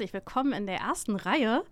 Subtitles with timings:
[0.00, 1.62] herzlich willkommen in der ersten Reihe.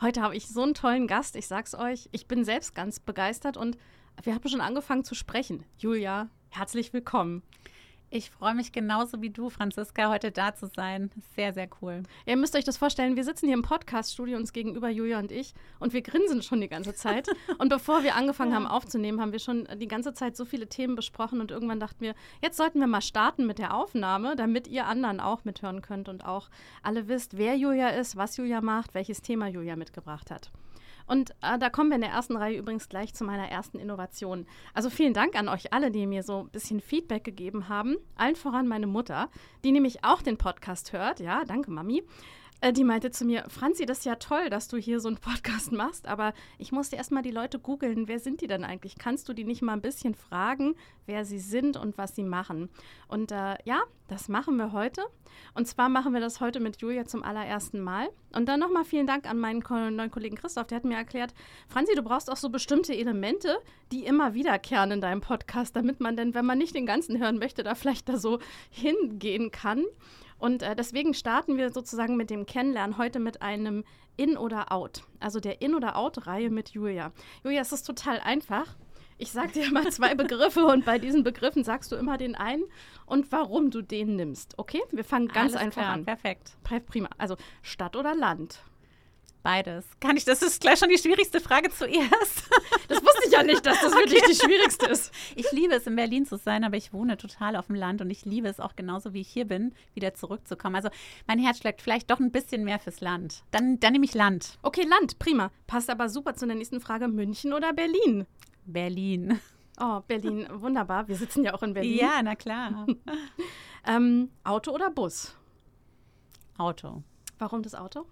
[0.00, 2.08] Heute habe ich so einen tollen Gast, ich sag's euch.
[2.12, 3.76] Ich bin selbst ganz begeistert und
[4.22, 5.64] wir haben schon angefangen zu sprechen.
[5.78, 7.42] Julia, herzlich willkommen.
[8.14, 11.10] Ich freue mich genauso wie du, Franziska, heute da zu sein.
[11.34, 12.02] Sehr, sehr cool.
[12.26, 15.54] Ihr müsst euch das vorstellen, wir sitzen hier im Podcast-Studio uns gegenüber, Julia und ich,
[15.80, 17.26] und wir grinsen schon die ganze Zeit.
[17.58, 20.94] und bevor wir angefangen haben aufzunehmen, haben wir schon die ganze Zeit so viele Themen
[20.94, 24.84] besprochen und irgendwann dachten wir, jetzt sollten wir mal starten mit der Aufnahme, damit ihr
[24.84, 26.50] anderen auch mithören könnt und auch
[26.82, 30.50] alle wisst, wer Julia ist, was Julia macht, welches Thema Julia mitgebracht hat.
[31.06, 34.46] Und äh, da kommen wir in der ersten Reihe übrigens gleich zu meiner ersten Innovation.
[34.74, 37.96] Also vielen Dank an euch alle, die mir so ein bisschen Feedback gegeben haben.
[38.16, 39.28] Allen voran meine Mutter,
[39.64, 41.20] die nämlich auch den Podcast hört.
[41.20, 42.02] Ja, danke, Mami.
[42.62, 45.18] Äh, die meinte zu mir, Franzi, das ist ja toll, dass du hier so einen
[45.18, 48.96] Podcast machst, aber ich musste erstmal die Leute googeln, wer sind die denn eigentlich?
[48.98, 52.70] Kannst du die nicht mal ein bisschen fragen, wer sie sind und was sie machen?
[53.08, 55.02] Und äh, ja, das machen wir heute.
[55.54, 58.10] Und zwar machen wir das heute mit Julia zum allerersten Mal.
[58.32, 59.64] Und dann nochmal vielen Dank an meinen
[59.96, 61.34] neuen Kollegen Christoph, der hat mir erklärt,
[61.68, 63.58] Franzi, du brauchst auch so bestimmte Elemente,
[63.90, 67.38] die immer wiederkehren in deinem Podcast, damit man denn, wenn man nicht den ganzen hören
[67.38, 68.38] möchte, da vielleicht da so
[68.70, 69.84] hingehen kann.
[70.42, 73.84] Und äh, deswegen starten wir sozusagen mit dem Kennenlernen heute mit einem
[74.16, 75.04] In oder Out.
[75.20, 77.12] Also der In- oder Out-Reihe mit Julia.
[77.44, 78.66] Julia, es ist total einfach.
[79.18, 82.64] Ich sage dir mal zwei Begriffe und bei diesen Begriffen sagst du immer den einen
[83.06, 84.58] und warum du den nimmst.
[84.58, 84.82] Okay?
[84.90, 86.04] Wir fangen ganz Alles einfach klar, an.
[86.06, 86.56] Perfekt.
[86.88, 87.08] Prima.
[87.18, 88.64] Also Stadt oder Land?
[89.42, 89.84] Beides.
[89.98, 92.44] Kann ich, das ist gleich schon die schwierigste Frage zuerst.
[92.88, 94.02] Das wusste ich ja nicht, dass das okay.
[94.02, 95.12] wirklich die schwierigste ist.
[95.34, 98.10] Ich liebe es, in Berlin zu sein, aber ich wohne total auf dem Land und
[98.10, 100.76] ich liebe es auch genauso, wie ich hier bin, wieder zurückzukommen.
[100.76, 100.90] Also
[101.26, 103.44] mein Herz schlägt vielleicht doch ein bisschen mehr fürs Land.
[103.50, 104.58] Dann, dann nehme ich Land.
[104.60, 105.50] Okay, Land, prima.
[105.66, 108.26] Passt aber super zu der nächsten Frage: München oder Berlin?
[108.66, 109.40] Berlin.
[109.80, 111.08] Oh, Berlin, wunderbar.
[111.08, 111.98] Wir sitzen ja auch in Berlin.
[111.98, 112.86] Ja, na klar.
[113.86, 115.34] ähm, Auto oder Bus?
[116.58, 117.02] Auto.
[117.38, 118.06] Warum das Auto?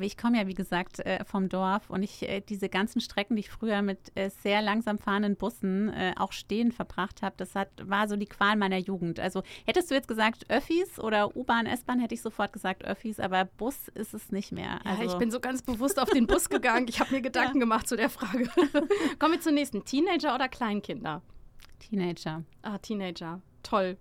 [0.00, 3.40] Ich komme ja, wie gesagt, äh, vom Dorf und ich äh, diese ganzen Strecken, die
[3.40, 8.08] ich früher mit äh, sehr langsam fahrenden Bussen auch stehen verbracht habe, das hat, war
[8.08, 9.20] so die Qual meiner Jugend.
[9.20, 13.44] Also hättest du jetzt gesagt Öffis oder U-Bahn, S-Bahn, hätte ich sofort gesagt Öffis, aber
[13.44, 14.84] Bus ist es nicht mehr.
[14.84, 16.86] Also ja, ich bin so ganz bewusst auf den Bus gegangen.
[16.88, 17.60] Ich habe mir Gedanken ja.
[17.60, 18.48] gemacht zu der Frage.
[19.18, 19.84] Kommen wir zur nächsten.
[19.84, 21.22] Teenager oder Kleinkinder?
[21.78, 22.44] Teenager.
[22.62, 23.40] Ah, Teenager.
[23.62, 23.96] Toll.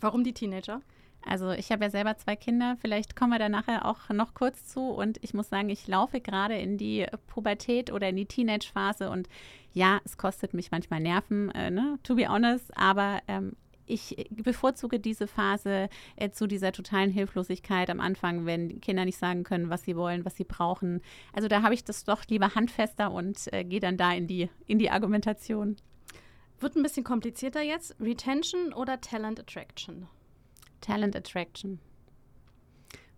[0.00, 0.80] Warum die Teenager?
[1.26, 4.66] Also ich habe ja selber zwei Kinder, vielleicht kommen wir da nachher auch noch kurz
[4.66, 4.88] zu.
[4.88, 9.28] Und ich muss sagen, ich laufe gerade in die Pubertät oder in die Teenage-Phase und
[9.72, 11.98] ja, es kostet mich manchmal Nerven, äh, ne?
[12.04, 18.00] to be honest, aber ähm, ich bevorzuge diese Phase äh, zu dieser totalen Hilflosigkeit am
[18.00, 21.02] Anfang, wenn Kinder nicht sagen können, was sie wollen, was sie brauchen.
[21.32, 24.48] Also da habe ich das doch lieber handfester und äh, gehe dann da in die,
[24.66, 25.76] in die Argumentation.
[26.60, 27.96] Wird ein bisschen komplizierter jetzt.
[28.00, 30.06] Retention oder Talent Attraction?
[30.80, 31.80] Talent Attraction.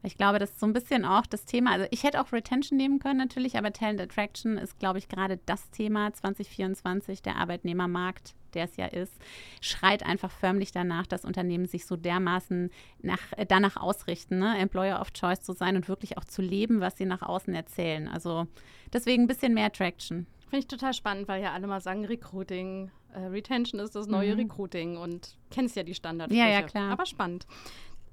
[0.07, 1.73] Ich glaube, das ist so ein bisschen auch das Thema.
[1.73, 5.39] Also ich hätte auch Retention nehmen können natürlich, aber Talent Attraction ist, glaube ich, gerade
[5.47, 7.23] das Thema 2024.
[7.23, 9.13] Der Arbeitnehmermarkt, der es ja ist,
[9.61, 12.71] schreit einfach förmlich danach, dass Unternehmen sich so dermaßen
[13.03, 14.57] nach, äh, danach ausrichten, ne?
[14.59, 18.07] Employer of Choice zu sein und wirklich auch zu leben, was sie nach außen erzählen.
[18.07, 18.47] Also
[18.93, 20.27] deswegen ein bisschen mehr Traction.
[20.43, 24.35] Finde ich total spannend, weil ja alle mal sagen, Recruiting, äh, Retention ist das neue
[24.35, 24.41] mhm.
[24.41, 26.35] Recruiting und kennst ja die Standards.
[26.35, 26.93] Ja, ja, klar.
[26.93, 27.47] Aber spannend.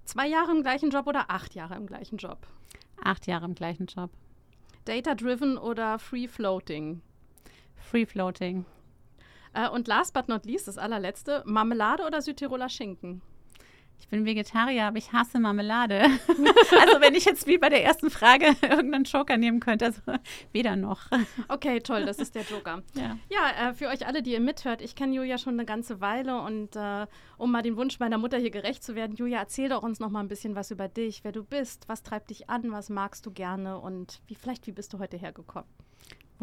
[0.06, 2.47] Zwei Jahre im gleichen Job oder acht Jahre im gleichen Job?
[3.03, 4.09] Acht Jahre im gleichen Job.
[4.86, 7.02] Data-driven oder free-floating?
[7.75, 8.66] Free-floating.
[9.53, 13.22] Äh, und last but not least, das allerletzte, Marmelade oder Südtiroler Schinken?
[14.03, 16.02] Ich bin Vegetarier, aber ich hasse Marmelade.
[16.28, 20.02] also wenn ich jetzt wie bei der ersten Frage irgendeinen Joker nehmen könnte, also
[20.52, 21.03] weder noch.
[21.47, 22.84] Okay, toll, das ist der Joker.
[22.96, 26.02] ja, ja äh, für euch alle, die ihr mithört, ich kenne Julia schon eine ganze
[26.02, 29.69] Weile und äh, um mal dem Wunsch meiner Mutter hier gerecht zu werden, Julia, erzähl
[29.69, 32.50] doch uns noch mal ein bisschen was über dich, wer du bist, was treibt dich
[32.50, 35.70] an, was magst du gerne und wie vielleicht, wie bist du heute hergekommen?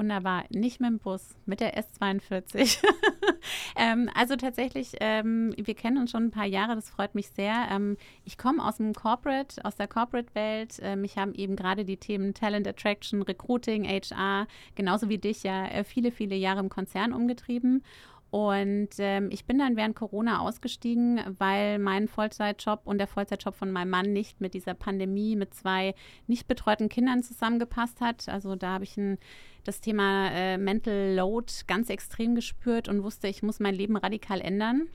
[0.00, 0.44] Wunderbar.
[0.49, 2.83] Nicht mit dem Bus, mit der S42.
[3.77, 7.69] ähm, also tatsächlich, ähm, wir kennen uns schon ein paar Jahre, das freut mich sehr.
[7.71, 10.78] Ähm, ich komme aus dem Corporate, aus der Corporate-Welt.
[10.80, 15.66] Ähm, mich haben eben gerade die Themen Talent Attraction, Recruiting, HR, genauso wie dich ja
[15.66, 17.83] äh, viele, viele Jahre im Konzern umgetrieben.
[18.30, 23.72] Und ähm, ich bin dann während Corona ausgestiegen, weil mein Vollzeitjob und der Vollzeitjob von
[23.72, 25.94] meinem Mann nicht mit dieser Pandemie mit zwei
[26.28, 28.28] nicht betreuten Kindern zusammengepasst hat.
[28.28, 29.18] Also da habe ich ein,
[29.65, 34.41] das Thema äh, Mental Load ganz extrem gespürt und wusste, ich muss mein Leben radikal
[34.41, 34.88] ändern.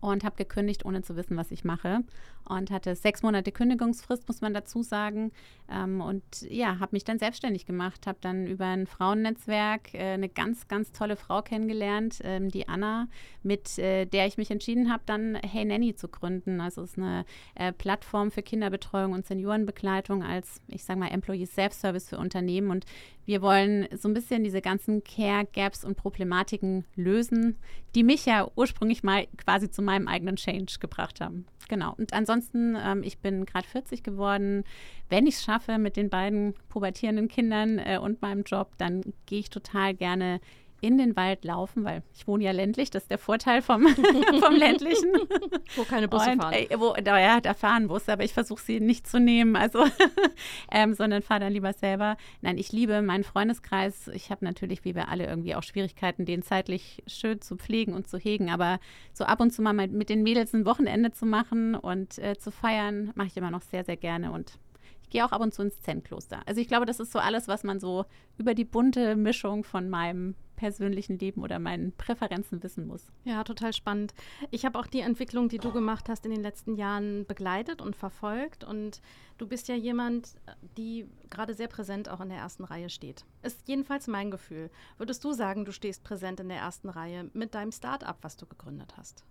[0.00, 2.00] Und habe gekündigt, ohne zu wissen, was ich mache.
[2.48, 5.32] Und hatte sechs Monate Kündigungsfrist, muss man dazu sagen.
[5.70, 10.30] Ähm, und ja, habe mich dann selbstständig gemacht, habe dann über ein Frauennetzwerk äh, eine
[10.30, 13.08] ganz, ganz tolle Frau kennengelernt, ähm, die Anna,
[13.42, 16.60] mit äh, der ich mich entschieden habe, dann Hey Nanny zu gründen.
[16.60, 21.46] Also es ist eine äh, Plattform für Kinderbetreuung und Seniorenbegleitung als, ich sage mal, Employee
[21.46, 22.70] Self-Service für Unternehmen.
[22.70, 22.86] Und
[23.26, 27.58] wir wollen so ein bisschen diese ganzen Care-Gaps und Problematiken lösen,
[27.94, 31.46] die mich ja ursprünglich mal quasi zu meinem eigenen Change gebracht haben.
[31.68, 31.94] Genau.
[31.96, 34.64] Und ansonsten, ähm, ich bin gerade 40 geworden.
[35.08, 39.38] Wenn ich es schaffe mit den beiden pubertierenden Kindern äh, und meinem Job, dann gehe
[39.38, 40.40] ich total gerne
[40.80, 43.86] in den Wald laufen, weil ich wohne ja ländlich, das ist der Vorteil vom,
[44.40, 45.12] vom ländlichen.
[45.76, 46.54] Wo keine Busse und, fahren.
[46.54, 49.84] Äh, wo, da, ja, da fahren Busse, aber ich versuche sie nicht zu nehmen, also
[50.72, 52.16] ähm, sondern fahre dann lieber selber.
[52.42, 54.08] Nein, ich liebe meinen Freundeskreis.
[54.08, 58.08] Ich habe natürlich, wie wir alle, irgendwie auch Schwierigkeiten, den zeitlich schön zu pflegen und
[58.08, 58.78] zu hegen, aber
[59.12, 62.50] so ab und zu mal mit den Mädels ein Wochenende zu machen und äh, zu
[62.50, 64.58] feiern, mache ich immer noch sehr, sehr gerne und
[65.02, 66.42] ich gehe auch ab und zu ins Zen-Kloster.
[66.44, 68.04] Also ich glaube, das ist so alles, was man so
[68.36, 73.06] über die bunte Mischung von meinem persönlichen Leben oder meinen Präferenzen wissen muss.
[73.24, 74.12] Ja, total spannend.
[74.50, 77.94] Ich habe auch die Entwicklung, die du gemacht hast in den letzten Jahren begleitet und
[77.94, 78.64] verfolgt.
[78.64, 79.00] Und
[79.38, 80.34] du bist ja jemand,
[80.76, 83.24] die gerade sehr präsent auch in der ersten Reihe steht.
[83.42, 84.68] Ist jedenfalls mein Gefühl.
[84.98, 88.46] Würdest du sagen, du stehst präsent in der ersten Reihe mit deinem Start-up, was du
[88.46, 89.24] gegründet hast?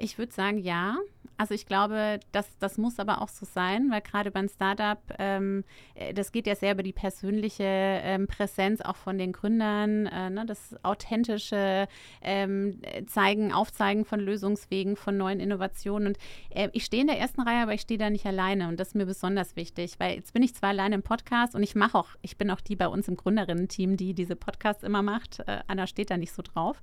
[0.00, 0.96] Ich würde sagen, ja.
[1.40, 5.62] Also ich glaube, das, das muss aber auch so sein, weil gerade beim Startup, ähm,
[5.94, 10.30] äh, das geht ja sehr über die persönliche ähm, Präsenz auch von den Gründern, äh,
[10.30, 11.86] ne, das authentische
[12.22, 16.08] ähm, Zeigen, Aufzeigen von Lösungswegen, von neuen Innovationen.
[16.08, 16.18] Und
[16.50, 18.88] äh, ich stehe in der ersten Reihe, aber ich stehe da nicht alleine und das
[18.88, 21.96] ist mir besonders wichtig, weil jetzt bin ich zwar alleine im Podcast und ich mache
[21.96, 25.38] auch, ich bin auch die bei uns im Gründerinnen-Team, die diese Podcasts immer macht.
[25.46, 26.82] Äh, Anna steht da nicht so drauf.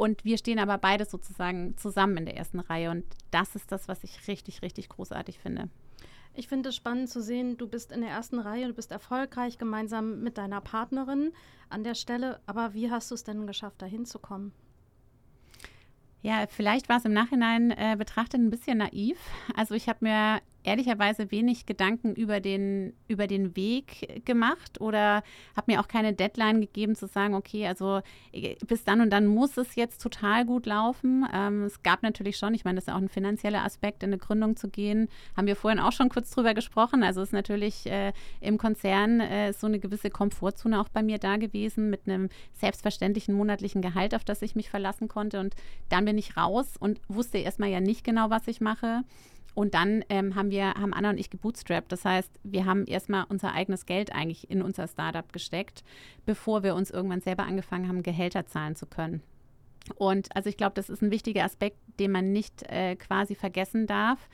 [0.00, 2.90] Und wir stehen aber beide sozusagen zusammen in der ersten Reihe.
[2.90, 5.68] Und das ist das, was ich richtig, richtig großartig finde.
[6.32, 9.58] Ich finde es spannend zu sehen, du bist in der ersten Reihe, du bist erfolgreich
[9.58, 11.34] gemeinsam mit deiner Partnerin
[11.68, 12.40] an der Stelle.
[12.46, 14.52] Aber wie hast du es denn geschafft, da hinzukommen?
[16.22, 19.18] Ja, vielleicht war es im Nachhinein äh, betrachtet ein bisschen naiv.
[19.54, 25.22] Also ich habe mir ehrlicherweise wenig Gedanken über den, über den Weg gemacht oder
[25.56, 28.00] habe mir auch keine Deadline gegeben zu sagen, okay, also
[28.32, 31.26] äh, bis dann und dann muss es jetzt total gut laufen.
[31.32, 34.18] Ähm, es gab natürlich schon, ich meine, das ist auch ein finanzieller Aspekt, in eine
[34.18, 35.08] Gründung zu gehen.
[35.36, 37.02] Haben wir vorhin auch schon kurz drüber gesprochen.
[37.02, 41.36] Also ist natürlich äh, im Konzern äh, so eine gewisse Komfortzone auch bei mir da
[41.36, 45.40] gewesen mit einem selbstverständlichen monatlichen Gehalt, auf das ich mich verlassen konnte.
[45.40, 45.54] Und
[45.88, 49.02] dann bin ich raus und wusste erstmal ja nicht genau, was ich mache.
[49.54, 51.90] Und dann ähm, haben wir, haben Anna und ich gebootstrapped.
[51.90, 55.82] Das heißt, wir haben erstmal unser eigenes Geld eigentlich in unser Startup gesteckt,
[56.24, 59.22] bevor wir uns irgendwann selber angefangen haben, Gehälter zahlen zu können.
[59.96, 63.86] Und also ich glaube, das ist ein wichtiger Aspekt, den man nicht äh, quasi vergessen
[63.86, 64.28] darf.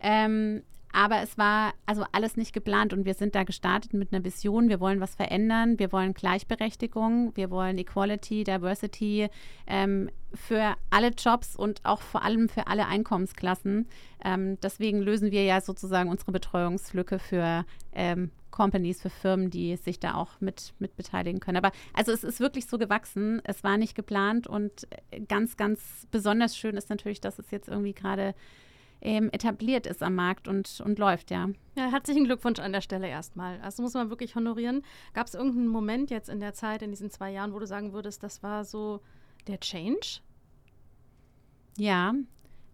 [0.00, 4.24] Ähm, aber es war also alles nicht geplant und wir sind da gestartet mit einer
[4.24, 4.68] Vision.
[4.68, 5.78] Wir wollen was verändern.
[5.78, 7.32] Wir wollen Gleichberechtigung.
[7.34, 9.28] Wir wollen Equality, Diversity
[9.66, 13.88] ähm, für alle Jobs und auch vor allem für alle Einkommensklassen.
[14.24, 19.98] Ähm, deswegen lösen wir ja sozusagen unsere Betreuungslücke für ähm, Companies, für Firmen, die sich
[19.98, 21.56] da auch mit, mit beteiligen können.
[21.56, 23.40] Aber also es ist wirklich so gewachsen.
[23.44, 24.86] Es war nicht geplant und
[25.26, 28.34] ganz, ganz besonders schön ist natürlich, dass es jetzt irgendwie gerade
[29.02, 31.48] ähm, etabliert ist am Markt und, und läuft, ja.
[31.76, 33.60] Ja, herzlichen Glückwunsch an der Stelle erstmal.
[33.60, 34.82] Also muss man wirklich honorieren.
[35.12, 37.92] Gab es irgendeinen Moment jetzt in der Zeit, in diesen zwei Jahren, wo du sagen
[37.92, 39.00] würdest, das war so
[39.48, 40.20] der Change?
[41.76, 42.14] Ja,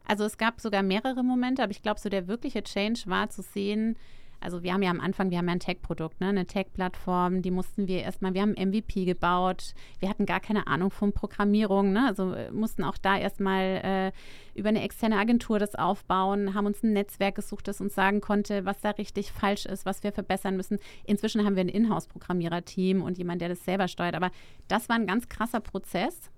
[0.07, 3.43] also es gab sogar mehrere Momente, aber ich glaube, so der wirkliche Change war zu
[3.43, 3.97] sehen,
[4.41, 6.29] also wir haben ja am Anfang, wir haben ja ein Tech-Produkt, ne?
[6.29, 10.91] eine Tech-Plattform, die mussten wir erstmal, wir haben MVP gebaut, wir hatten gar keine Ahnung
[10.91, 12.07] von Programmierung, ne?
[12.07, 14.13] also äh, mussten auch da erstmal
[14.55, 18.21] äh, über eine externe Agentur das aufbauen, haben uns ein Netzwerk gesucht, das uns sagen
[18.21, 20.79] konnte, was da richtig falsch ist, was wir verbessern müssen.
[21.05, 24.31] Inzwischen haben wir ein Inhouse-Programmierer-Team und jemand, der das selber steuert, aber
[24.69, 26.31] das war ein ganz krasser Prozess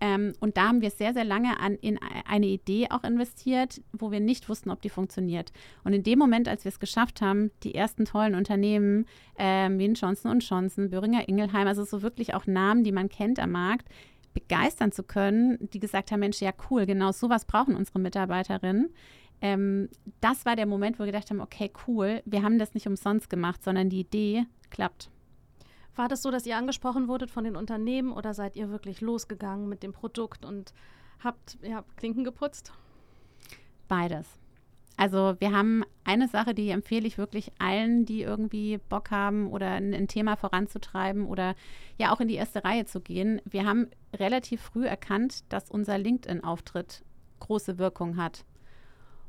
[0.00, 4.10] ähm, und da haben wir sehr, sehr lange an, in eine Idee auch investiert, wo
[4.10, 5.52] wir nicht wussten, ob die funktioniert.
[5.82, 9.06] Und in dem Moment, als wir es geschafft haben, die ersten tollen Unternehmen
[9.38, 13.40] ähm, wie in Johnson Johnson, Böhringer Ingelheim, also so wirklich auch Namen, die man kennt
[13.40, 13.88] am Markt,
[14.34, 18.90] begeistern zu können, die gesagt haben, Mensch, ja cool, genau sowas brauchen unsere Mitarbeiterinnen.
[19.40, 19.88] Ähm,
[20.20, 23.30] das war der Moment, wo wir gedacht haben, okay, cool, wir haben das nicht umsonst
[23.30, 25.10] gemacht, sondern die Idee klappt.
[25.98, 29.68] War das so, dass ihr angesprochen wurdet von den Unternehmen oder seid ihr wirklich losgegangen
[29.68, 30.72] mit dem Produkt und
[31.24, 32.72] habt ja, Klinken geputzt?
[33.88, 34.28] Beides.
[34.96, 39.72] Also wir haben eine Sache, die empfehle ich wirklich allen, die irgendwie Bock haben oder
[39.72, 41.56] ein, ein, Thema voranzutreiben oder
[41.96, 43.42] ja auch in die erste Reihe zu gehen.
[43.44, 47.02] Wir haben relativ früh erkannt, dass unser LinkedIn-Auftritt
[47.40, 48.44] große Wirkung hat.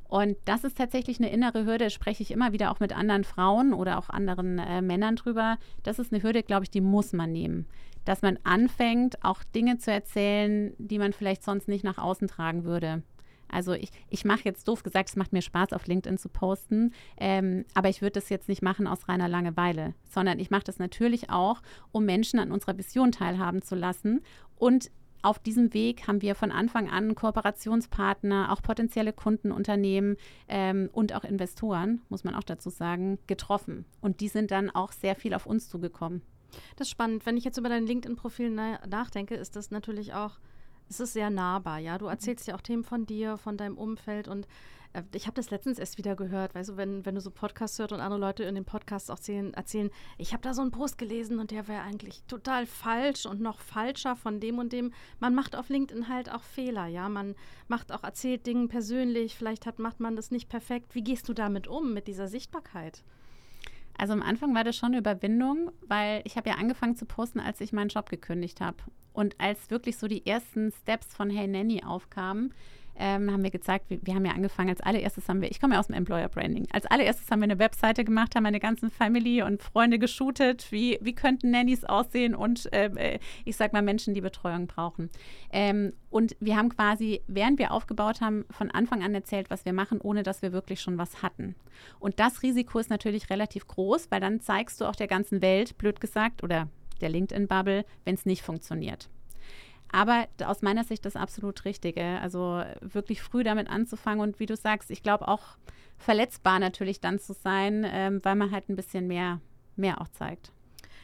[0.09, 3.73] Und das ist tatsächlich eine innere Hürde, spreche ich immer wieder auch mit anderen Frauen
[3.73, 5.59] oder auch anderen äh, Männern drüber.
[5.83, 7.67] Das ist eine Hürde, glaube ich, die muss man nehmen.
[8.05, 12.63] Dass man anfängt, auch Dinge zu erzählen, die man vielleicht sonst nicht nach außen tragen
[12.63, 13.03] würde.
[13.51, 16.93] Also ich, ich mache jetzt doof gesagt, es macht mir Spaß, auf LinkedIn zu posten,
[17.17, 20.79] ähm, aber ich würde das jetzt nicht machen aus reiner Langeweile, sondern ich mache das
[20.79, 21.61] natürlich auch,
[21.91, 24.21] um Menschen an unserer Vision teilhaben zu lassen.
[24.55, 31.13] Und auf diesem Weg haben wir von Anfang an Kooperationspartner, auch potenzielle Kundenunternehmen ähm, und
[31.13, 33.85] auch Investoren, muss man auch dazu sagen, getroffen.
[34.01, 36.21] Und die sind dann auch sehr viel auf uns zugekommen.
[36.77, 37.25] Das ist spannend.
[37.25, 40.39] Wenn ich jetzt über dein LinkedIn-Profil na nachdenke, ist das natürlich auch
[40.89, 41.97] es ist sehr nahbar, ja.
[41.97, 44.47] Du erzählst ja auch Themen von dir, von deinem Umfeld und
[45.13, 47.91] ich habe das letztens erst wieder gehört, weißt du, wenn, wenn du so Podcasts hörst
[47.91, 50.97] und andere Leute in den Podcasts auch erzählen, erzählen ich habe da so einen Post
[50.97, 54.91] gelesen und der wäre eigentlich total falsch und noch falscher von dem und dem.
[55.19, 57.07] Man macht auf LinkedIn halt auch Fehler, ja.
[57.07, 57.35] Man
[57.67, 60.95] macht auch, erzählt Dinge persönlich, vielleicht hat, macht man das nicht perfekt.
[60.95, 63.03] Wie gehst du damit um, mit dieser Sichtbarkeit?
[63.97, 67.39] Also am Anfang war das schon eine Überwindung, weil ich habe ja angefangen zu posten,
[67.39, 68.77] als ich meinen Job gekündigt habe.
[69.11, 72.53] Und als wirklich so die ersten Steps von Hey Nanny aufkamen,
[72.99, 75.73] ähm, haben wir gezeigt, wir, wir, haben ja angefangen, als allererstes haben wir, ich komme
[75.73, 78.91] ja aus dem Employer Branding, als allererstes haben wir eine Webseite gemacht, haben meine ganzen
[78.91, 84.13] Familie und Freunde geshootet, wie, wie könnten Nannies aussehen und äh, ich sag mal Menschen,
[84.13, 85.09] die Betreuung brauchen.
[85.51, 89.73] Ähm, und wir haben quasi, während wir aufgebaut haben, von Anfang an erzählt, was wir
[89.73, 91.55] machen, ohne dass wir wirklich schon was hatten.
[91.99, 95.77] Und das Risiko ist natürlich relativ groß, weil dann zeigst du auch der ganzen Welt,
[95.77, 96.67] blöd gesagt, oder
[96.99, 99.09] der LinkedIn-Bubble, wenn es nicht funktioniert.
[99.91, 102.19] Aber aus meiner Sicht das absolut Richtige.
[102.21, 105.57] Also wirklich früh damit anzufangen und wie du sagst, ich glaube auch
[105.97, 109.41] verletzbar natürlich dann zu sein, ähm, weil man halt ein bisschen mehr,
[109.75, 110.51] mehr auch zeigt.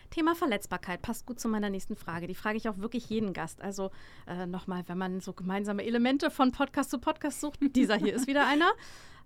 [0.10, 2.28] Thema Verletzbarkeit passt gut zu meiner nächsten Frage.
[2.28, 3.62] Die frage ich auch wirklich jeden Gast.
[3.62, 3.92] Also
[4.28, 8.28] äh, nochmal, wenn man so gemeinsame Elemente von Podcast zu Podcast sucht, dieser hier ist
[8.28, 8.72] wieder einer.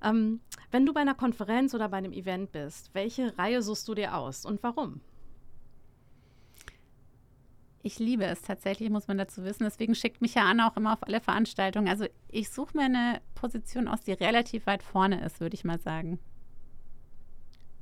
[0.01, 0.39] Ähm,
[0.71, 4.15] wenn du bei einer Konferenz oder bei einem Event bist, welche Reihe suchst du dir
[4.15, 5.01] aus und warum?
[7.81, 9.63] Ich liebe es tatsächlich, muss man dazu wissen.
[9.63, 11.87] Deswegen schickt mich ja Anna auch immer auf alle Veranstaltungen.
[11.87, 15.79] Also ich suche mir eine Position aus, die relativ weit vorne ist, würde ich mal
[15.79, 16.19] sagen.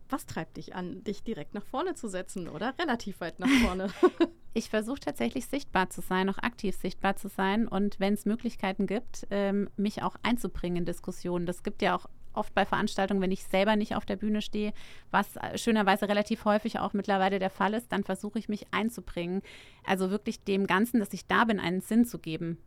[0.09, 3.89] Was treibt dich an, dich direkt nach vorne zu setzen oder relativ weit nach vorne?
[4.53, 8.87] ich versuche tatsächlich sichtbar zu sein, auch aktiv sichtbar zu sein und wenn es Möglichkeiten
[8.87, 11.45] gibt, ähm, mich auch einzubringen in Diskussionen.
[11.45, 12.05] Das gibt ja auch
[12.37, 14.73] oft bei Veranstaltungen, wenn ich selber nicht auf der Bühne stehe,
[15.11, 19.41] was äh, schönerweise relativ häufig auch mittlerweile der Fall ist, dann versuche ich mich einzubringen.
[19.85, 22.57] Also wirklich dem Ganzen, dass ich da bin, einen Sinn zu geben.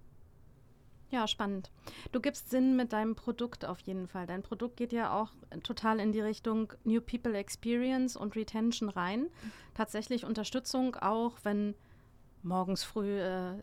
[1.11, 1.73] Ja, spannend.
[2.13, 4.27] Du gibst Sinn mit deinem Produkt auf jeden Fall.
[4.27, 5.33] Dein Produkt geht ja auch
[5.65, 9.27] total in die Richtung New People Experience und Retention rein.
[9.75, 11.75] Tatsächlich Unterstützung auch, wenn
[12.45, 13.55] morgens früh äh,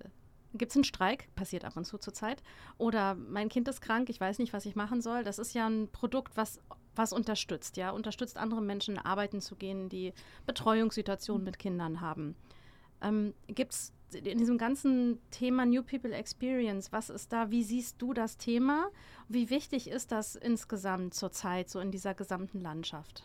[0.58, 2.44] gibt es einen Streik, passiert ab und zu zur Zeit.
[2.78, 5.24] Oder mein Kind ist krank, ich weiß nicht, was ich machen soll.
[5.24, 6.60] Das ist ja ein Produkt, was,
[6.96, 10.14] was unterstützt, ja, unterstützt andere Menschen, arbeiten zu gehen, die
[10.46, 12.36] Betreuungssituationen mit Kindern haben.
[13.02, 18.02] Ähm, gibt es in diesem ganzen Thema New People Experience, was ist da, wie siehst
[18.02, 18.90] du das Thema?
[19.28, 23.24] Wie wichtig ist das insgesamt zurzeit, so in dieser gesamten Landschaft?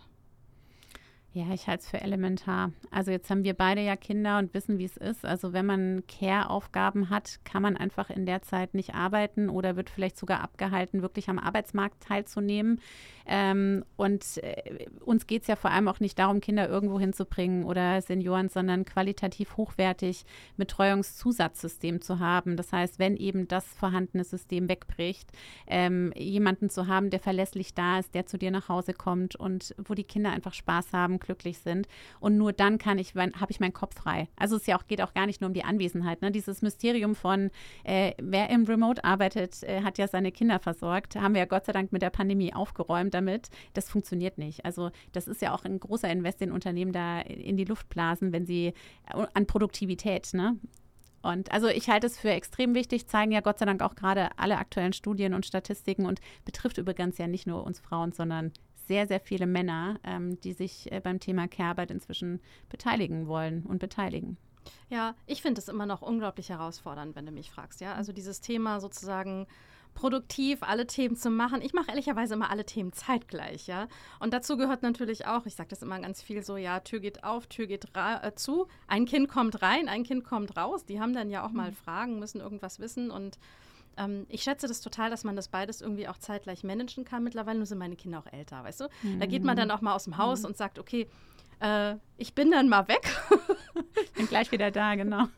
[1.34, 2.72] Ja, ich halte es für elementar.
[2.90, 5.24] Also jetzt haben wir beide ja Kinder und wissen, wie es ist.
[5.24, 9.88] Also wenn man Care-Aufgaben hat, kann man einfach in der Zeit nicht arbeiten oder wird
[9.88, 12.82] vielleicht sogar abgehalten, wirklich am Arbeitsmarkt teilzunehmen.
[13.24, 17.64] Ähm, und äh, uns geht es ja vor allem auch nicht darum, Kinder irgendwo hinzubringen
[17.64, 20.26] oder Senioren, sondern qualitativ hochwertig
[20.58, 22.58] Betreuungszusatzsystem zu haben.
[22.58, 25.30] Das heißt, wenn eben das vorhandene System wegbricht,
[25.66, 29.74] ähm, jemanden zu haben, der verlässlich da ist, der zu dir nach Hause kommt und
[29.78, 31.88] wo die Kinder einfach Spaß haben, glücklich sind.
[32.20, 34.28] Und nur dann kann ich, habe ich meinen Kopf frei.
[34.36, 36.22] Also es ja auch, geht auch gar nicht nur um die Anwesenheit.
[36.22, 36.30] Ne?
[36.30, 37.50] Dieses Mysterium von,
[37.84, 41.16] äh, wer im Remote arbeitet, äh, hat ja seine Kinder versorgt.
[41.16, 43.48] Haben wir ja Gott sei Dank mit der Pandemie aufgeräumt damit.
[43.74, 44.64] Das funktioniert nicht.
[44.64, 48.32] Also das ist ja auch ein großer Invest in Unternehmen da in die Luft blasen,
[48.32, 50.56] wenn sie äh, an Produktivität, ne?
[51.22, 54.30] Und also ich halte es für extrem wichtig, zeigen ja Gott sei Dank auch gerade
[54.36, 58.52] alle aktuellen Studien und Statistiken und betrifft übrigens ja nicht nur uns Frauen, sondern
[58.92, 63.78] sehr, sehr viele Männer, ähm, die sich äh, beim Thema Care-Arbeit inzwischen beteiligen wollen und
[63.78, 64.37] beteiligen.
[64.90, 67.80] Ja, ich finde es immer noch unglaublich herausfordernd, wenn du mich fragst.
[67.80, 69.46] Ja, also dieses Thema sozusagen
[69.94, 71.62] produktiv alle Themen zu machen.
[71.62, 73.88] Ich mache ehrlicherweise immer alle Themen zeitgleich, ja.
[74.20, 77.25] Und dazu gehört natürlich auch, ich sage das immer ganz viel so, ja, Tür geht
[77.25, 80.84] auf, Tür geht äh, zu, ein Kind kommt rein, ein Kind kommt raus.
[80.84, 81.76] Die haben dann ja auch mal mhm.
[81.76, 83.38] Fragen, müssen irgendwas wissen und
[83.96, 87.25] ähm, ich schätze das total, dass man das beides irgendwie auch zeitgleich managen kann.
[87.25, 88.88] Mittlerweile nur sind meine Kinder auch älter, weißt du?
[89.02, 89.20] Mhm.
[89.20, 90.46] Da geht man dann auch mal aus dem Haus mhm.
[90.46, 91.08] und sagt, okay,
[91.61, 93.08] äh, ich bin dann mal weg.
[94.16, 95.26] bin gleich wieder da, genau.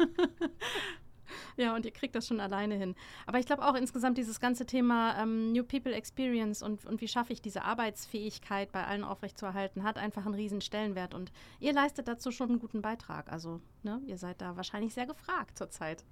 [1.56, 2.94] Ja, und ihr kriegt das schon alleine hin.
[3.26, 7.08] Aber ich glaube auch insgesamt dieses ganze Thema ähm, New People Experience und, und wie
[7.08, 11.14] schaffe ich diese Arbeitsfähigkeit bei allen aufrechtzuerhalten, hat einfach einen riesen Stellenwert.
[11.14, 13.30] Und ihr leistet dazu schon einen guten Beitrag.
[13.30, 16.04] Also ne, ihr seid da wahrscheinlich sehr gefragt zurzeit.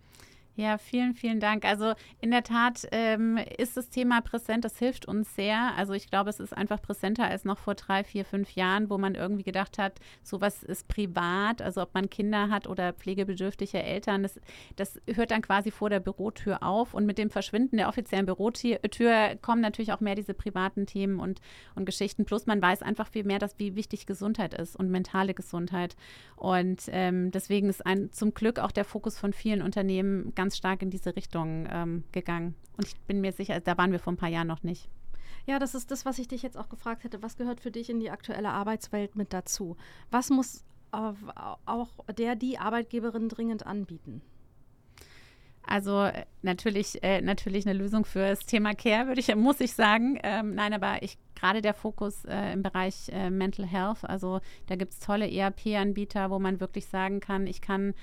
[0.55, 1.65] Ja, vielen, vielen Dank.
[1.65, 5.73] Also in der Tat ähm, ist das Thema präsent, das hilft uns sehr.
[5.79, 8.99] Also ich glaube, es ist einfach präsenter als noch vor drei, vier, fünf Jahren, wo
[8.99, 14.25] man irgendwie gedacht hat, sowas ist privat, also ob man Kinder hat oder pflegebedürftige Eltern,
[14.25, 14.39] das,
[14.77, 16.93] das hört dann quasi vor der Bürotür auf.
[16.93, 21.41] Und mit dem Verschwinden der offiziellen Bürotür kommen natürlich auch mehr diese privaten Themen und,
[21.77, 22.27] und Geschichten.
[22.27, 25.97] Plus man weiß einfach viel mehr, dass, wie wichtig Gesundheit ist und mentale Gesundheit.
[26.37, 30.57] Und ähm, deswegen ist ein, zum Glück auch der Fokus von vielen Unternehmen ganz ganz
[30.57, 32.57] stark in diese Richtung ähm, gegangen.
[32.77, 34.89] Und ich bin mir sicher, da waren wir vor ein paar Jahren noch nicht.
[35.47, 37.23] Ja, das ist das, was ich dich jetzt auch gefragt hätte.
[37.23, 39.77] Was gehört für dich in die aktuelle Arbeitswelt mit dazu?
[40.11, 41.13] Was muss äh,
[41.65, 44.21] auch der, die Arbeitgeberin dringend anbieten?
[45.65, 49.75] Also äh, natürlich, äh, natürlich eine Lösung für das Thema Care, würde ich, muss ich
[49.75, 50.19] sagen.
[50.25, 54.77] Ähm, nein, aber ich gerade der Fokus äh, im Bereich äh, Mental Health, also da
[54.77, 57.95] gibt es tolle ERP-Anbieter, wo man wirklich sagen kann, ich kann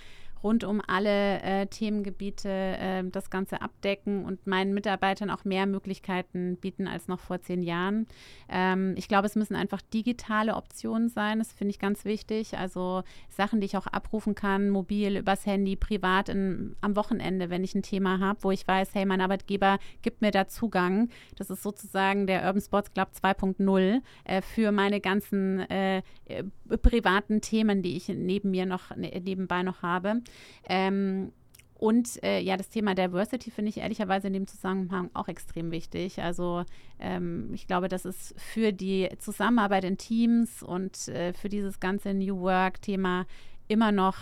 [0.43, 6.57] rund um alle äh, Themengebiete äh, das Ganze abdecken und meinen Mitarbeitern auch mehr Möglichkeiten
[6.57, 8.07] bieten als noch vor zehn Jahren.
[8.49, 11.39] Ähm, ich glaube, es müssen einfach digitale Optionen sein.
[11.39, 12.57] Das finde ich ganz wichtig.
[12.57, 17.63] Also Sachen, die ich auch abrufen kann, mobil, übers Handy, privat in, am Wochenende, wenn
[17.63, 21.09] ich ein Thema habe, wo ich weiß, hey, mein Arbeitgeber gibt mir da Zugang.
[21.37, 26.43] Das ist sozusagen der Urban Sports Club 2.0 äh, für meine ganzen äh, äh,
[26.81, 30.21] privaten Themen, die ich neben mir noch ne, nebenbei noch habe.
[30.67, 31.31] Ähm,
[31.75, 36.21] und äh, ja, das Thema Diversity finde ich ehrlicherweise in dem Zusammenhang auch extrem wichtig.
[36.21, 36.65] Also
[36.99, 42.13] ähm, ich glaube, das ist für die Zusammenarbeit in Teams und äh, für dieses ganze
[42.13, 43.25] New Work-Thema
[43.69, 44.17] immer noch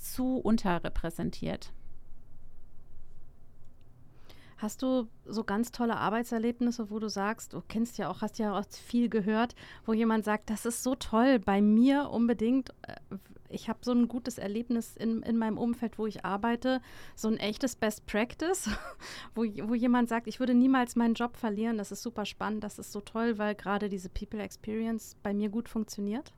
[0.00, 1.72] zu unterrepräsentiert.
[4.56, 8.58] Hast du so ganz tolle Arbeitserlebnisse, wo du sagst, du kennst ja auch, hast ja
[8.58, 9.54] auch viel gehört,
[9.86, 12.96] wo jemand sagt, das ist so toll, bei mir unbedingt, äh,
[13.48, 16.80] ich habe so ein gutes Erlebnis in, in meinem Umfeld, wo ich arbeite,
[17.14, 18.68] so ein echtes Best Practice,
[19.34, 22.78] wo, wo jemand sagt, ich würde niemals meinen Job verlieren, das ist super spannend, das
[22.78, 26.32] ist so toll, weil gerade diese People Experience bei mir gut funktioniert?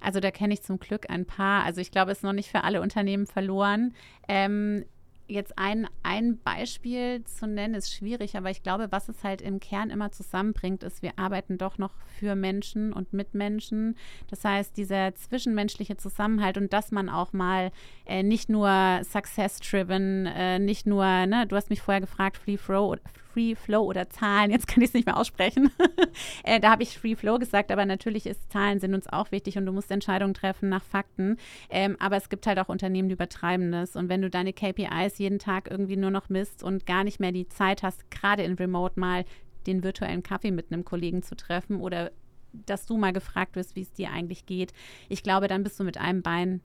[0.00, 1.64] Also da kenne ich zum Glück ein paar.
[1.64, 3.94] Also ich glaube, es ist noch nicht für alle Unternehmen verloren.
[4.28, 4.86] Ähm,
[5.30, 9.60] jetzt ein, ein Beispiel zu nennen, ist schwierig, aber ich glaube, was es halt im
[9.60, 13.96] Kern immer zusammenbringt, ist, wir arbeiten doch noch für Menschen und mit Menschen.
[14.28, 17.70] Das heißt, dieser zwischenmenschliche Zusammenhalt und dass man auch mal
[18.06, 22.96] äh, nicht nur success-driven, äh, nicht nur, ne, du hast mich vorher gefragt, Free Flow,
[23.32, 25.70] Free Flow oder Zahlen, jetzt kann ich es nicht mehr aussprechen.
[26.44, 29.58] äh, da habe ich Free Flow gesagt, aber natürlich ist Zahlen sind uns auch wichtig
[29.58, 31.36] und du musst Entscheidungen treffen nach Fakten.
[31.68, 33.96] Ähm, aber es gibt halt auch Unternehmen, die übertreiben das.
[33.96, 37.32] Und wenn du deine KPIs jeden Tag irgendwie nur noch misst und gar nicht mehr
[37.32, 39.24] die Zeit hast, gerade in Remote mal
[39.66, 42.10] den virtuellen Kaffee mit einem Kollegen zu treffen oder
[42.52, 44.72] dass du mal gefragt wirst, wie es dir eigentlich geht.
[45.08, 46.60] Ich glaube, dann bist du mit einem Bein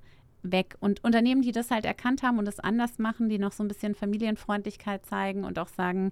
[0.51, 0.75] weg.
[0.79, 3.67] Und Unternehmen, die das halt erkannt haben und es anders machen, die noch so ein
[3.67, 6.11] bisschen Familienfreundlichkeit zeigen und auch sagen,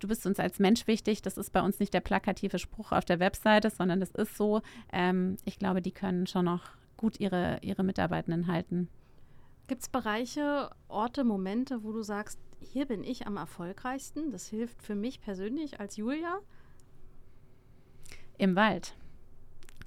[0.00, 1.22] du bist uns als Mensch wichtig.
[1.22, 4.62] Das ist bei uns nicht der plakative Spruch auf der Webseite, sondern das ist so.
[4.92, 6.62] Ähm, ich glaube, die können schon noch
[6.96, 8.88] gut ihre, ihre Mitarbeitenden halten.
[9.66, 14.30] Gibt es Bereiche, Orte, Momente, wo du sagst, hier bin ich am erfolgreichsten?
[14.30, 16.38] Das hilft für mich persönlich als Julia?
[18.38, 18.94] Im Wald.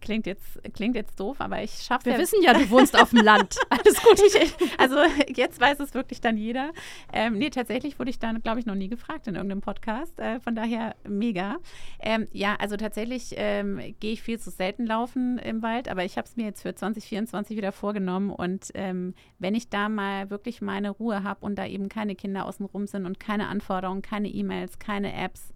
[0.01, 2.19] Klingt jetzt, klingt jetzt doof, aber ich schaffe Wir ja.
[2.19, 3.55] wissen ja, du wohnst auf dem Land.
[3.69, 4.19] Alles gut.
[4.19, 6.71] Ich, also jetzt weiß es wirklich dann jeder.
[7.13, 10.19] Ähm, nee, tatsächlich wurde ich dann, glaube ich, noch nie gefragt in irgendeinem Podcast.
[10.19, 11.57] Äh, von daher mega.
[11.99, 16.17] Ähm, ja, also tatsächlich ähm, gehe ich viel zu selten laufen im Wald, aber ich
[16.17, 18.31] habe es mir jetzt für 2024 wieder vorgenommen.
[18.31, 22.45] Und ähm, wenn ich da mal wirklich meine Ruhe habe und da eben keine Kinder
[22.45, 25.53] außenrum sind und keine Anforderungen, keine E-Mails, keine Apps,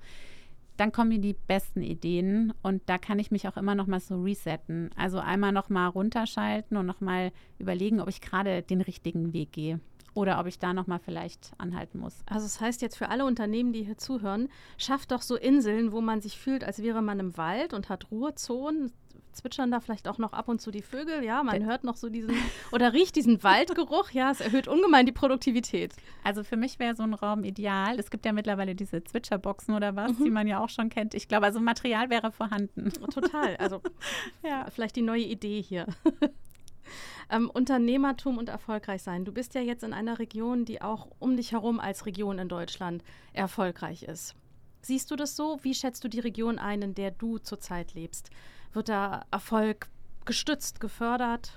[0.78, 4.00] dann kommen mir die besten Ideen und da kann ich mich auch immer noch mal
[4.00, 4.90] so resetten.
[4.96, 9.52] Also einmal noch mal runterschalten und noch mal überlegen, ob ich gerade den richtigen Weg
[9.52, 9.80] gehe
[10.16, 12.24] oder ob ich da noch mal vielleicht anhalten muss.
[12.26, 16.02] Also das heißt jetzt für alle Unternehmen, die hier zuhören, schafft doch so Inseln, wo
[16.02, 18.92] man sich fühlt, als wäre man im Wald und hat Ruhezonen,
[19.36, 22.10] zwitschern da vielleicht auch noch ab und zu die Vögel, ja, man hört noch so
[22.10, 22.36] diesen
[22.72, 25.94] oder riecht diesen Waldgeruch, ja, es erhöht ungemein die Produktivität.
[26.24, 28.00] Also für mich wäre so ein Raum ideal.
[28.00, 30.24] Es gibt ja mittlerweile diese Zwitscherboxen oder was, mhm.
[30.24, 31.14] die man ja auch schon kennt.
[31.14, 32.92] Ich glaube, also Material wäre vorhanden.
[33.14, 33.82] Total, also
[34.44, 34.66] ja.
[34.70, 35.86] vielleicht die neue Idee hier.
[37.30, 39.26] ähm, Unternehmertum und erfolgreich sein.
[39.26, 42.50] Du bist ja jetzt in einer Region, die auch um dich herum als Region in
[42.50, 44.36] Deutschland erfolgreich ist.
[44.82, 45.58] Siehst du das so?
[45.64, 48.30] Wie schätzt du die Region ein, in der du zurzeit lebst?
[48.76, 49.88] Wird da Erfolg
[50.26, 51.54] gestützt, gefördert?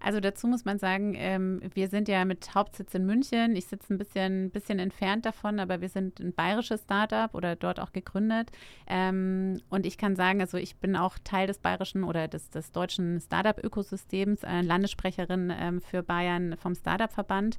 [0.00, 3.56] Also dazu muss man sagen, ähm, wir sind ja mit Hauptsitz in München.
[3.56, 7.80] Ich sitze ein bisschen, bisschen entfernt davon, aber wir sind ein bayerisches Startup oder dort
[7.80, 8.50] auch gegründet.
[8.86, 12.70] Ähm, und ich kann sagen, also ich bin auch Teil des bayerischen oder des, des
[12.70, 17.58] deutschen Startup-Ökosystems, äh, Landessprecherin ähm, für Bayern vom Startup-Verband.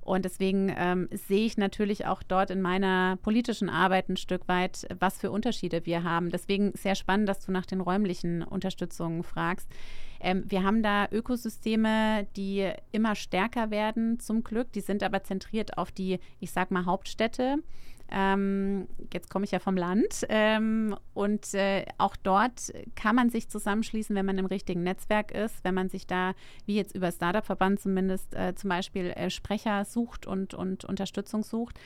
[0.00, 4.86] Und deswegen ähm, sehe ich natürlich auch dort in meiner politischen Arbeit ein Stück weit,
[4.98, 6.30] was für Unterschiede wir haben.
[6.30, 9.68] Deswegen sehr spannend, dass du nach den räumlichen Unterstützungen fragst.
[10.20, 14.72] Ähm, wir haben da Ökosysteme, die immer stärker werden, zum Glück.
[14.72, 17.58] Die sind aber zentriert auf die, ich sag mal, Hauptstädte.
[18.10, 23.48] Ähm, jetzt komme ich ja vom Land ähm, und äh, auch dort kann man sich
[23.48, 26.32] zusammenschließen, wenn man im richtigen Netzwerk ist, wenn man sich da,
[26.66, 31.78] wie jetzt über Startup-Verband zumindest, äh, zum Beispiel äh, Sprecher sucht und, und Unterstützung sucht.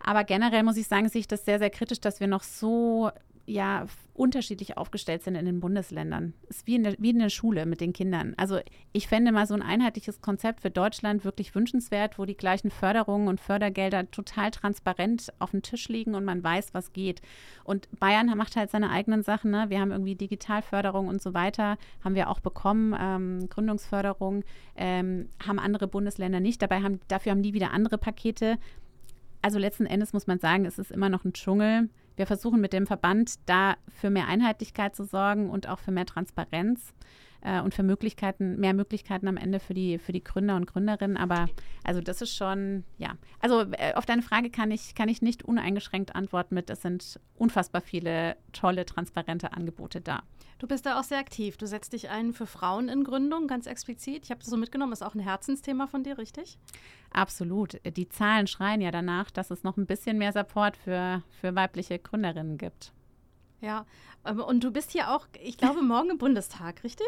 [0.00, 3.10] Aber generell muss ich sagen, sehe ich das sehr, sehr kritisch, dass wir noch so
[3.48, 6.34] ja unterschiedlich aufgestellt sind in den Bundesländern.
[6.48, 8.34] Es ist wie in, der, wie in der Schule mit den Kindern.
[8.36, 8.58] Also
[8.92, 13.28] ich fände mal so ein einheitliches Konzept für Deutschland wirklich wünschenswert, wo die gleichen Förderungen
[13.28, 17.22] und Fördergelder total transparent auf dem Tisch liegen und man weiß, was geht.
[17.64, 19.50] Und Bayern macht halt seine eigenen Sachen.
[19.50, 19.66] Ne?
[19.68, 24.44] Wir haben irgendwie Digitalförderung und so weiter, haben wir auch bekommen, ähm, Gründungsförderung,
[24.76, 26.60] ähm, haben andere Bundesländer nicht.
[26.60, 28.58] Dabei haben, dafür haben die wieder andere Pakete.
[29.40, 32.72] Also letzten Endes muss man sagen, es ist immer noch ein Dschungel wir versuchen mit
[32.72, 36.92] dem Verband da für mehr Einheitlichkeit zu sorgen und auch für mehr Transparenz
[37.42, 41.16] äh, und für Möglichkeiten, mehr Möglichkeiten am Ende für die, für die Gründer und Gründerinnen.
[41.16, 41.48] Aber
[41.84, 43.14] also das ist schon, ja.
[43.40, 47.20] Also äh, auf deine Frage kann ich, kann ich nicht uneingeschränkt antworten mit, es sind
[47.36, 50.22] unfassbar viele tolle, transparente Angebote da.
[50.58, 51.56] Du bist da auch sehr aktiv.
[51.56, 54.24] Du setzt dich ein für Frauen in Gründung, ganz explizit.
[54.24, 56.58] Ich habe das so mitgenommen, ist auch ein Herzensthema von dir, richtig?
[57.10, 57.80] Absolut.
[57.84, 61.98] Die Zahlen schreien ja danach, dass es noch ein bisschen mehr Support für, für weibliche
[61.98, 62.92] Gründerinnen gibt.
[63.60, 63.86] Ja,
[64.24, 67.06] ähm, und du bist hier auch, ich glaube, morgen im Bundestag, richtig?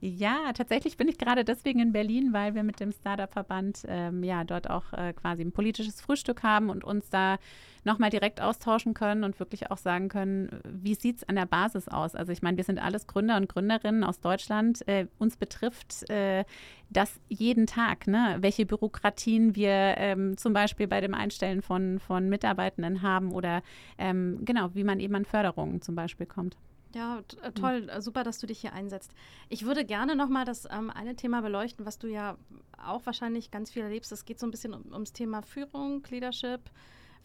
[0.00, 4.44] Ja, tatsächlich bin ich gerade deswegen in Berlin, weil wir mit dem Startup-Verband ähm, ja
[4.44, 7.38] dort auch äh, quasi ein politisches Frühstück haben und uns da
[7.82, 11.88] nochmal direkt austauschen können und wirklich auch sagen können, wie sieht es an der Basis
[11.88, 12.14] aus?
[12.14, 14.86] Also ich meine, wir sind alles Gründer und Gründerinnen aus Deutschland.
[14.86, 16.44] Äh, uns betrifft äh,
[16.90, 18.36] das jeden Tag, ne?
[18.38, 23.62] welche Bürokratien wir ähm, zum Beispiel bei dem Einstellen von, von Mitarbeitenden haben oder
[23.98, 26.56] ähm, genau, wie man eben an Förderungen zum Beispiel kommt.
[26.94, 28.00] Ja, äh, toll, mhm.
[28.00, 29.12] super, dass du dich hier einsetzt.
[29.48, 32.36] Ich würde gerne nochmal das ähm, eine Thema beleuchten, was du ja
[32.82, 34.10] auch wahrscheinlich ganz viel erlebst.
[34.12, 36.70] Es geht so ein bisschen um, ums Thema Führung, Leadership.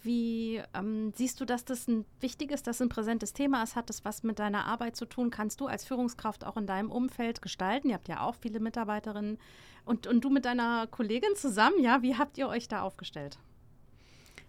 [0.01, 3.77] Wie ähm, siehst du, dass das ein wichtiges, dass ein präsentes Thema ist?
[3.77, 5.29] Hat das was mit deiner Arbeit zu tun?
[5.29, 7.87] Kannst du als Führungskraft auch in deinem Umfeld gestalten?
[7.87, 9.37] Ihr habt ja auch viele Mitarbeiterinnen.
[9.85, 13.37] Und, und du mit deiner Kollegin zusammen, ja, wie habt ihr euch da aufgestellt?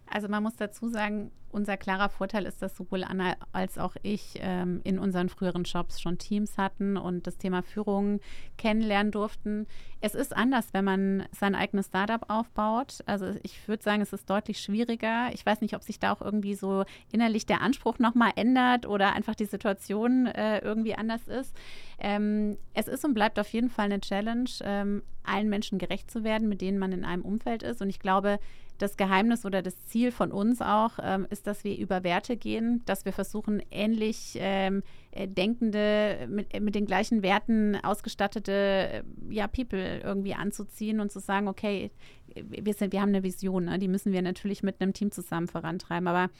[0.07, 4.39] Also man muss dazu sagen, unser klarer Vorteil ist, dass sowohl Anna als auch ich
[4.41, 8.21] ähm, in unseren früheren Jobs schon Teams hatten und das Thema Führung
[8.59, 9.67] kennenlernen durften.
[10.01, 12.99] Es ist anders, wenn man sein eigenes Startup aufbaut.
[13.07, 15.31] Also ich würde sagen, es ist deutlich schwieriger.
[15.33, 19.13] Ich weiß nicht, ob sich da auch irgendwie so innerlich der Anspruch nochmal ändert oder
[19.13, 21.55] einfach die Situation äh, irgendwie anders ist.
[21.99, 26.25] Ähm, es ist und bleibt auf jeden Fall eine Challenge, ähm, allen Menschen gerecht zu
[26.25, 27.81] werden, mit denen man in einem Umfeld ist.
[27.81, 28.41] Und ich glaube,
[28.79, 32.83] das Geheimnis oder das Ziel von uns auch ähm, ist, dass wir über Werte gehen,
[32.87, 34.83] dass wir versuchen, ähnlich ähm,
[35.13, 41.13] äh, denkende, mit, äh, mit den gleichen Werten ausgestattete äh, ja, People irgendwie anzuziehen und
[41.13, 41.93] zu sagen, okay,
[42.35, 43.79] wir, sind, wir haben eine Vision, ne?
[43.79, 46.09] die müssen wir natürlich mit einem Team zusammen vorantreiben.
[46.09, 46.31] Aber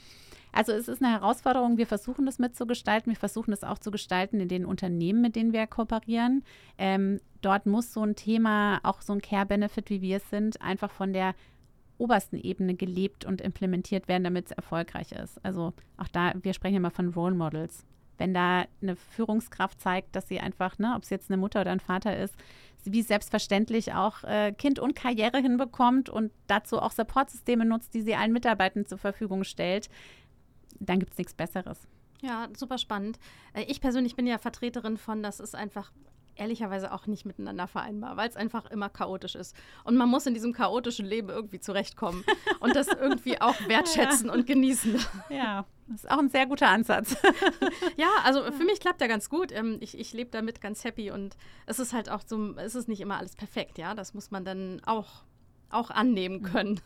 [0.55, 4.41] also es ist eine Herausforderung, wir versuchen das mitzugestalten, wir versuchen das auch zu gestalten
[4.41, 6.45] in den Unternehmen, mit denen wir kooperieren.
[6.79, 10.91] Ähm, dort muss so ein Thema, auch so ein Care-Benefit, wie wir es sind, einfach
[10.91, 11.35] von der
[12.05, 15.43] obersten Ebene gelebt und implementiert werden, damit es erfolgreich ist.
[15.45, 17.87] Also auch da, wir sprechen immer von Role Models.
[18.19, 21.73] Wenn da eine Führungskraft zeigt, dass sie einfach, ne, ob es jetzt eine Mutter oder
[21.73, 22.37] ein Vater ist,
[22.85, 28.15] wie selbstverständlich auch äh, Kind und Karriere hinbekommt und dazu auch Supportsysteme nutzt, die sie
[28.15, 29.89] allen Mitarbeitern zur Verfügung stellt,
[30.79, 31.89] dann gibt es nichts Besseres.
[32.21, 33.19] Ja, super spannend.
[33.55, 35.91] Äh, ich persönlich bin ja Vertreterin von, das ist einfach
[36.37, 39.57] ehrlicherweise auch nicht miteinander vereinbar, weil es einfach immer chaotisch ist.
[39.85, 42.25] Und man muss in diesem chaotischen Leben irgendwie zurechtkommen
[42.61, 44.33] und das irgendwie auch wertschätzen ja.
[44.33, 44.99] und genießen.
[45.29, 47.17] Ja, das ist auch ein sehr guter Ansatz.
[47.97, 49.53] ja, also für mich klappt der ganz gut.
[49.53, 52.89] Ähm, ich, ich lebe damit ganz happy und es ist halt auch so, es ist
[52.89, 53.95] nicht immer alles perfekt, ja.
[53.95, 55.25] Das muss man dann auch,
[55.71, 56.81] auch annehmen können.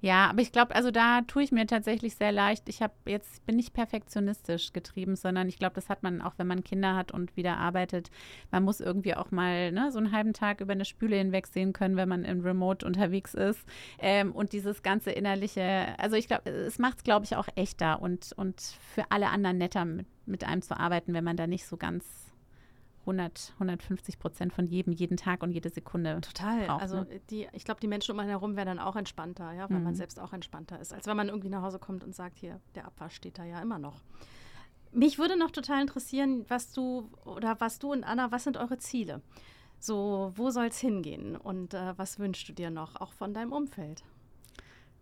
[0.00, 2.68] Ja, aber ich glaube, also da tue ich mir tatsächlich sehr leicht.
[2.68, 6.46] Ich habe jetzt bin nicht perfektionistisch getrieben, sondern ich glaube, das hat man auch, wenn
[6.46, 8.10] man Kinder hat und wieder arbeitet.
[8.50, 11.96] Man muss irgendwie auch mal ne, so einen halben Tag über eine Spüle hinwegsehen können,
[11.96, 13.64] wenn man im Remote unterwegs ist.
[13.98, 18.00] Ähm, und dieses ganze innerliche, also ich glaube, es macht es, glaube ich, auch echter
[18.00, 18.60] und, und
[18.94, 22.27] für alle anderen netter mit, mit einem zu arbeiten, wenn man da nicht so ganz
[23.08, 26.20] 100, 150 Prozent von jedem, jeden Tag und jede Sekunde.
[26.20, 26.66] Total.
[26.66, 27.20] Braucht, also ne?
[27.30, 29.84] die, ich glaube, die Menschen um einen herum wären dann auch entspannter, ja, weil mhm.
[29.84, 32.60] man selbst auch entspannter ist, als wenn man irgendwie nach Hause kommt und sagt, hier,
[32.74, 34.02] der Abwasch steht da ja immer noch.
[34.92, 38.78] Mich würde noch total interessieren, was du oder was du und Anna, was sind eure
[38.78, 39.20] Ziele?
[39.80, 43.52] So, wo soll es hingehen und äh, was wünschst du dir noch, auch von deinem
[43.52, 44.02] Umfeld?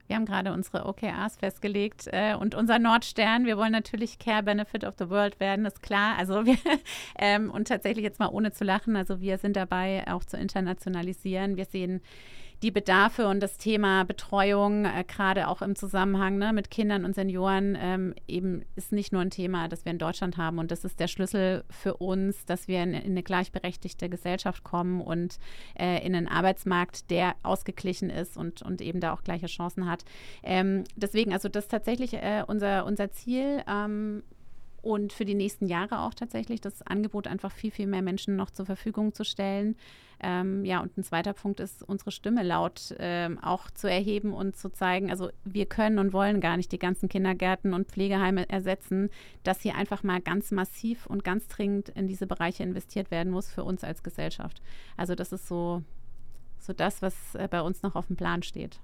[0.07, 3.45] Wir haben gerade unsere OKRs festgelegt äh, und unser Nordstern.
[3.45, 6.16] Wir wollen natürlich Care Benefit of the World werden, ist klar.
[6.19, 6.57] Also wir,
[7.19, 8.97] ähm, und tatsächlich jetzt mal ohne zu lachen.
[8.97, 11.57] Also wir sind dabei, auch zu internationalisieren.
[11.57, 12.01] Wir sehen
[12.62, 17.14] die Bedarfe und das Thema Betreuung, äh, gerade auch im Zusammenhang ne, mit Kindern und
[17.14, 20.59] Senioren, ähm, eben ist nicht nur ein Thema, das wir in Deutschland haben.
[20.59, 25.01] Und das ist der Schlüssel für uns, dass wir in, in eine gleichberechtigte Gesellschaft kommen
[25.01, 25.38] und
[25.79, 30.05] äh, in einen Arbeitsmarkt, der ausgeglichen ist und, und eben da auch gleiche Chancen hat.
[30.42, 33.62] Ähm, deswegen, also das ist tatsächlich äh, unser, unser Ziel.
[33.69, 34.23] Ähm,
[34.87, 38.51] und für die nächsten Jahre auch tatsächlich das Angebot einfach viel, viel mehr Menschen noch
[38.51, 39.77] zur Verfügung zu stellen.
[40.20, 44.57] Ähm, ja, und ein zweiter Punkt ist, unsere Stimme laut ähm, auch zu erheben und
[44.57, 49.11] zu zeigen, also wir können und wollen gar nicht die ganzen Kindergärten und Pflegeheime ersetzen,
[49.42, 53.51] dass hier einfach mal ganz massiv und ganz dringend in diese Bereiche investiert werden muss
[53.51, 54.62] für uns als Gesellschaft.
[54.96, 55.83] Also das ist so,
[56.61, 58.79] so das, was äh, bei uns noch auf dem Plan steht.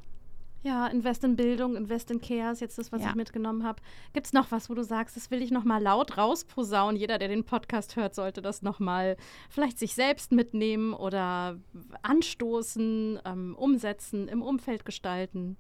[0.65, 3.11] Ja, Invest in Bildung, Invest in Care ist jetzt das, was ja.
[3.11, 3.83] ich mitgenommen habe.
[4.13, 6.97] Gibt es noch was, wo du sagst, das will ich noch mal laut rausposaunen?
[6.97, 9.17] Jeder, der den Podcast hört, sollte das noch mal
[9.51, 11.59] vielleicht sich selbst mitnehmen oder
[12.03, 15.57] anstoßen, ähm, umsetzen, im Umfeld gestalten.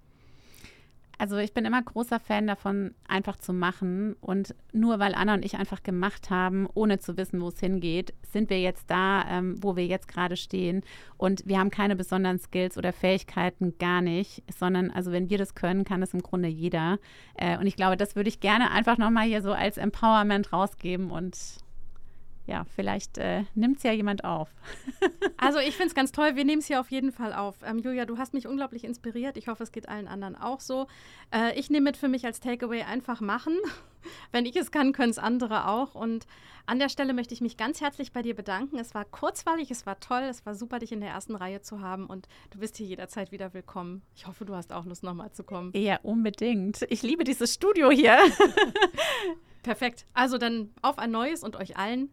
[1.22, 4.16] Also ich bin immer großer Fan davon, einfach zu machen.
[4.20, 8.12] Und nur weil Anna und ich einfach gemacht haben, ohne zu wissen, wo es hingeht,
[8.32, 10.82] sind wir jetzt da, ähm, wo wir jetzt gerade stehen.
[11.18, 14.42] Und wir haben keine besonderen Skills oder Fähigkeiten, gar nicht.
[14.52, 16.98] Sondern, also wenn wir das können, kann das im Grunde jeder.
[17.37, 21.12] Äh, und ich glaube, das würde ich gerne einfach nochmal hier so als Empowerment rausgeben
[21.12, 21.38] und
[22.46, 24.48] ja, vielleicht äh, nimmt es ja jemand auf.
[25.37, 26.35] also ich finde es ganz toll.
[26.35, 27.57] Wir nehmen es hier auf jeden Fall auf.
[27.64, 29.37] Ähm, Julia, du hast mich unglaublich inspiriert.
[29.37, 30.88] Ich hoffe, es geht allen anderen auch so.
[31.33, 33.57] Äh, ich nehme mit für mich als Takeaway einfach machen.
[34.33, 35.94] Wenn ich es kann, können es andere auch.
[35.94, 36.26] Und
[36.66, 38.76] an der Stelle möchte ich mich ganz herzlich bei dir bedanken.
[38.78, 41.81] Es war kurzweilig, es war toll, es war super, dich in der ersten Reihe zu
[41.81, 42.07] haben.
[42.07, 44.02] Und du bist hier jederzeit wieder willkommen.
[44.16, 45.70] Ich hoffe, du hast auch Lust, nochmal zu kommen.
[45.76, 46.83] Ja, unbedingt.
[46.88, 48.18] Ich liebe dieses Studio hier.
[49.62, 50.07] Perfekt.
[50.12, 52.12] Also dann auf ein neues und euch allen